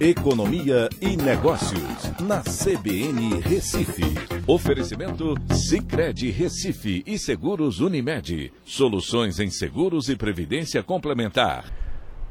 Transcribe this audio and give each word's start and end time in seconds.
Economia 0.00 0.88
e 0.98 1.14
Negócios, 1.14 2.10
na 2.22 2.40
CBN 2.40 3.38
Recife. 3.42 4.02
Oferecimento 4.46 5.34
Cicred 5.52 6.30
Recife 6.30 7.02
e 7.06 7.18
Seguros 7.18 7.80
Unimed. 7.80 8.50
Soluções 8.64 9.38
em 9.38 9.50
seguros 9.50 10.08
e 10.08 10.16
previdência 10.16 10.82
complementar. 10.82 11.70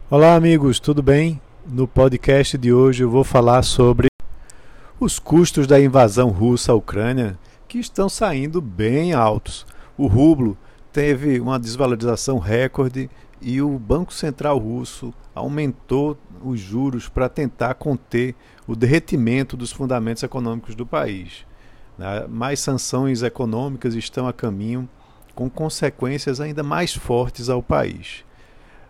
Olá, 0.10 0.34
amigos, 0.34 0.80
tudo 0.80 1.04
bem? 1.04 1.40
No 1.64 1.88
podcast 1.88 2.58
de 2.58 2.74
hoje 2.74 3.04
eu 3.04 3.10
vou 3.12 3.24
falar 3.24 3.62
sobre 3.62 4.08
os 5.00 5.20
custos 5.20 5.68
da 5.68 5.80
invasão 5.80 6.30
russa 6.30 6.72
à 6.72 6.76
Ucrânia, 6.76 7.38
que 7.68 7.78
estão 7.78 8.10
saindo 8.10 8.60
bem 8.60 9.14
altos. 9.14 9.64
O 9.96 10.08
rublo 10.08 10.58
teve 10.92 11.40
uma 11.40 11.60
desvalorização 11.60 12.40
recorde 12.40 13.12
e 13.42 13.62
o 13.62 13.80
Banco 13.80 14.14
Central 14.14 14.58
russo 14.58 15.14
aumentou 15.34 16.18
os 16.44 16.60
juros 16.60 17.08
para 17.08 17.30
tentar 17.30 17.74
conter 17.76 18.36
o 18.68 18.76
derretimento 18.76 19.56
dos 19.56 19.72
fundamentos 19.72 20.24
econômicos 20.24 20.76
do 20.76 20.86
país. 20.86 21.46
Né? 21.98 22.26
Mais 22.28 22.60
sanções 22.60 23.24
econômicas 23.24 23.96
estão 23.96 24.28
a 24.28 24.34
caminho, 24.34 24.88
com 25.34 25.50
consequências 25.50 26.42
ainda 26.42 26.64
mais 26.64 26.94
fortes 26.94 27.50
ao 27.50 27.64
país. 27.64 28.26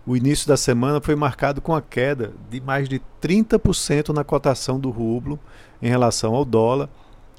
O 0.05 0.17
início 0.17 0.47
da 0.47 0.57
semana 0.57 0.99
foi 0.99 1.15
marcado 1.15 1.61
com 1.61 1.75
a 1.75 1.81
queda 1.81 2.33
de 2.49 2.59
mais 2.59 2.89
de 2.89 2.99
30% 3.21 4.09
na 4.09 4.23
cotação 4.23 4.79
do 4.79 4.89
rublo 4.89 5.39
em 5.79 5.87
relação 5.87 6.33
ao 6.33 6.43
dólar, 6.43 6.89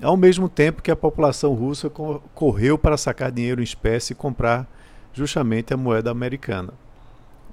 ao 0.01 0.17
mesmo 0.17 0.49
tempo 0.49 0.83
que 0.83 0.91
a 0.91 0.97
população 0.97 1.55
russa 1.55 1.91
correu 1.91 2.79
para 2.79 2.97
sacar 2.97 3.33
dinheiro 3.33 3.61
em 3.61 3.65
espécie 3.65 4.13
e 4.13 4.17
comprar 4.17 4.69
justamente 5.13 5.75
a 5.75 5.77
moeda 5.77 6.11
americana 6.11 6.73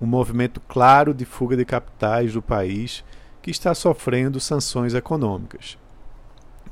um 0.01 0.05
movimento 0.05 0.61
claro 0.67 1.13
de 1.13 1.25
fuga 1.25 1.57
de 1.57 1.65
capitais 1.65 2.33
do 2.33 2.41
país 2.41 3.03
que 3.41 3.51
está 3.51 3.73
sofrendo 3.73 4.39
sanções 4.39 4.93
econômicas. 4.93 5.77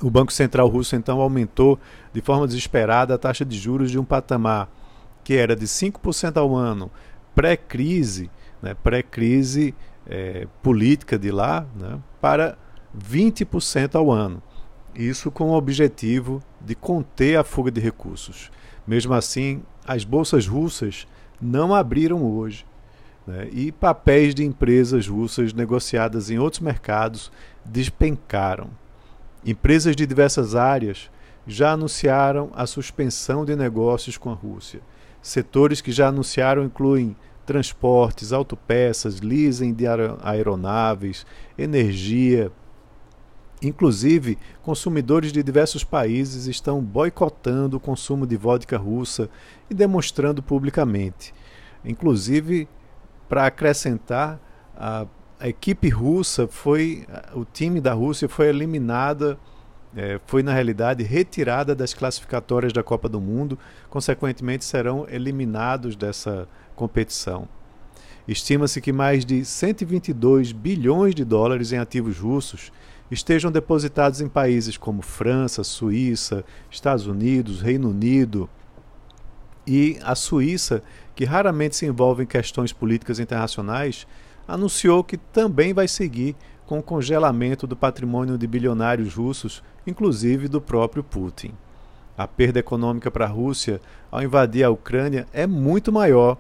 O 0.02 0.10
Banco 0.10 0.34
Central 0.34 0.68
Russo 0.68 0.96
então 0.96 1.22
aumentou 1.22 1.80
de 2.14 2.22
forma 2.22 2.46
desesperada 2.46 3.16
a 3.16 3.18
taxa 3.18 3.46
de 3.46 3.58
juros 3.58 3.90
de 3.90 3.98
um 3.98 4.04
patamar 4.04 4.70
que 5.24 5.36
era 5.36 5.56
de 5.56 5.66
5% 5.66 6.38
ao 6.38 6.56
ano 6.56 6.92
pré-crise, 7.34 8.30
né, 8.62 8.76
pré-crise 8.76 9.74
é, 10.06 10.48
política 10.62 11.18
de 11.18 11.32
lá, 11.32 11.66
né, 11.76 12.00
para 12.22 12.58
20% 12.98 13.96
ao 13.96 14.12
ano. 14.12 14.42
Isso 14.94 15.32
com 15.32 15.50
o 15.50 15.54
objetivo 15.54 16.42
de 16.62 16.76
conter 16.76 17.38
a 17.38 17.44
fuga 17.44 17.72
de 17.72 17.82
recursos. 17.82 18.50
Mesmo 18.88 19.14
assim, 19.14 19.64
as 19.86 20.04
bolsas 20.04 20.48
russas 20.48 21.08
não 21.42 21.74
abriram 21.74 22.24
hoje 22.24 22.66
né? 23.26 23.48
E 23.52 23.72
papéis 23.72 24.36
de 24.36 24.44
empresas 24.44 25.08
russas 25.08 25.54
negociadas 25.54 26.30
em 26.30 26.38
outros 26.38 26.62
mercados 26.62 27.32
despencaram. 27.64 28.70
Empresas 29.46 29.96
de 29.96 30.06
diversas 30.06 30.56
áreas 30.56 31.10
já 31.48 31.72
anunciaram 31.72 32.52
a 32.56 32.66
suspensão 32.66 33.46
de 33.46 33.56
negócios 33.56 34.18
com 34.18 34.32
a 34.32 34.34
Rússia. 34.34 34.82
Setores 35.22 35.82
que 35.82 35.92
já 35.92 36.08
anunciaram 36.08 36.64
incluem 36.64 37.16
transportes, 37.46 38.34
autopeças, 38.34 39.22
leasing 39.22 39.74
de 39.74 39.86
aeronaves, 40.24 41.26
energia. 41.58 42.52
Inclusive, 43.62 44.38
consumidores 44.64 45.32
de 45.32 45.42
diversos 45.44 45.84
países 45.84 46.48
estão 46.48 46.82
boicotando 46.82 47.78
o 47.78 47.80
consumo 47.80 48.26
de 48.26 48.36
vodka 48.36 48.78
russa 48.78 49.30
e 49.70 49.74
demonstrando 49.74 50.42
publicamente. 50.42 51.34
Inclusive, 51.84 52.68
para 53.28 53.46
acrescentar, 53.46 54.40
a, 54.76 55.06
a, 55.40 55.48
equipe 55.48 55.90
russa 55.90 56.48
foi, 56.48 57.06
o 57.34 57.46
time 57.46 57.82
da 57.82 57.94
Rússia 57.94 58.30
foi 58.30 58.48
eliminada, 58.48 59.38
é, 59.96 60.20
foi 60.26 60.44
na 60.44 60.54
realidade 60.54 61.04
retirada 61.04 61.74
das 61.74 61.94
classificatórias 61.94 62.74
da 62.74 62.84
Copa 62.84 63.08
do 63.08 63.20
Mundo, 63.22 63.58
consequentemente 63.90 64.66
serão 64.66 65.06
eliminados 65.10 65.96
dessa 65.96 66.48
competição. 66.76 67.48
Estima-se 68.28 68.82
que 68.82 68.92
mais 68.92 69.24
de 69.24 69.46
122 69.46 70.52
bilhões 70.52 71.14
de 71.14 71.24
dólares 71.24 71.72
em 71.72 71.78
ativos 71.78 72.18
russos 72.18 72.72
estejam 73.10 73.52
depositados 73.52 74.20
em 74.20 74.28
países 74.28 74.78
como 74.78 75.02
França, 75.02 75.64
Suíça, 75.64 76.44
Estados 76.72 77.06
Unidos, 77.06 77.62
Reino 77.62 77.90
Unido, 77.90 78.50
e 79.68 79.98
a 80.04 80.16
Suíça, 80.16 80.84
que 81.16 81.26
raramente 81.26 81.76
se 81.76 81.86
envolve 81.86 82.24
em 82.24 82.28
questões 82.28 82.74
políticas 82.74 83.20
internacionais, 83.20 84.06
anunciou 84.48 85.04
que 85.04 85.18
também 85.18 85.74
vai 85.74 85.88
seguir 85.88 86.36
com 86.66 86.80
o 86.80 86.84
congelamento 86.84 87.66
do 87.66 87.76
patrimônio 87.76 88.38
de 88.38 88.48
bilionários 88.48 89.16
russos, 89.16 89.64
inclusive 89.86 90.48
do 90.48 90.60
próprio 90.60 91.04
Putin. 91.04 91.54
A 92.18 92.28
perda 92.28 92.60
econômica 92.60 93.12
para 93.12 93.26
a 93.26 93.30
Rússia 93.30 93.82
ao 94.12 94.24
invadir 94.24 94.64
a 94.64 94.70
Ucrânia 94.70 95.26
é 95.34 95.46
muito 95.46 95.92
maior 95.92 96.38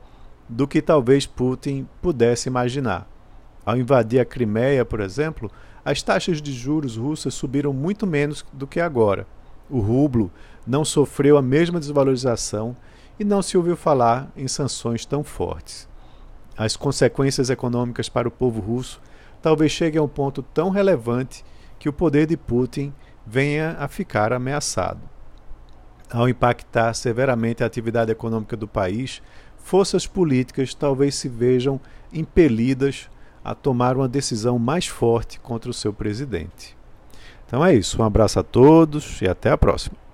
do 0.47 0.67
que 0.67 0.81
talvez 0.81 1.25
Putin 1.25 1.87
pudesse 2.01 2.49
imaginar. 2.49 3.07
Ao 3.65 3.77
invadir 3.77 4.19
a 4.19 4.25
Crimeia, 4.25 4.85
por 4.85 4.99
exemplo, 4.99 5.51
as 5.83 6.01
taxas 6.01 6.41
de 6.41 6.53
juros 6.53 6.97
russas 6.97 7.33
subiram 7.33 7.73
muito 7.73 8.07
menos 8.07 8.45
do 8.53 8.67
que 8.67 8.79
agora. 8.79 9.27
O 9.69 9.79
rublo 9.79 10.31
não 10.65 10.85
sofreu 10.85 11.37
a 11.37 11.41
mesma 11.41 11.79
desvalorização 11.79 12.75
e 13.19 13.23
não 13.23 13.41
se 13.41 13.57
ouviu 13.57 13.75
falar 13.75 14.31
em 14.35 14.47
sanções 14.47 15.05
tão 15.05 15.23
fortes. 15.23 15.87
As 16.57 16.75
consequências 16.75 17.49
econômicas 17.49 18.09
para 18.09 18.27
o 18.27 18.31
povo 18.31 18.61
russo 18.61 19.01
talvez 19.41 19.71
cheguem 19.71 19.99
a 19.99 20.03
um 20.03 20.07
ponto 20.07 20.41
tão 20.41 20.69
relevante 20.69 21.43
que 21.77 21.89
o 21.89 21.93
poder 21.93 22.25
de 22.25 22.37
Putin 22.37 22.93
venha 23.25 23.75
a 23.79 23.87
ficar 23.87 24.31
ameaçado. 24.31 25.01
Ao 26.09 26.29
impactar 26.29 26.93
severamente 26.93 27.63
a 27.63 27.67
atividade 27.67 28.11
econômica 28.11 28.55
do 28.55 28.67
país, 28.67 29.21
forças 29.57 30.07
políticas 30.07 30.73
talvez 30.73 31.15
se 31.15 31.27
vejam 31.27 31.79
impelidas 32.13 33.09
a 33.43 33.53
tomar 33.53 33.97
uma 33.97 34.07
decisão 34.07 34.57
mais 34.57 34.87
forte 34.87 35.39
contra 35.39 35.69
o 35.69 35.73
seu 35.73 35.93
presidente. 35.93 36.77
Então 37.45 37.63
é 37.63 37.75
isso, 37.75 38.01
um 38.01 38.05
abraço 38.05 38.39
a 38.39 38.43
todos 38.43 39.21
e 39.21 39.27
até 39.27 39.51
a 39.51 39.57
próxima. 39.57 40.04